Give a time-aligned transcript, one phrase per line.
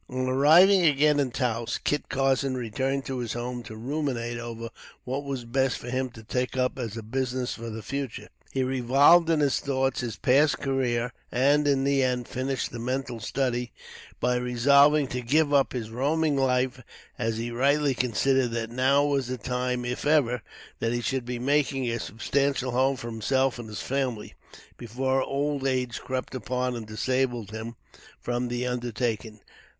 [0.09, 4.71] On arriving again in Taos, Kit Carson returned to his home to ruminate over
[5.03, 8.29] what was best for him to take up as a business for the future.
[8.51, 13.19] He revolved in his thoughts his past career, and, in the end, finished the mental
[13.19, 13.71] study
[14.19, 16.81] by resolving to give up his roaming life,
[17.19, 20.41] as he rightly considered that now was the time, if ever,
[20.79, 24.33] that he should be making a substantial home for himself and family,
[24.77, 27.75] before old age crept upon and disabled him
[28.19, 29.41] from the undertaking.